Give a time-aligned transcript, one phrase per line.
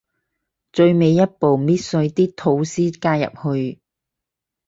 [0.73, 3.79] 最尾一步，搣碎啲吐司加入去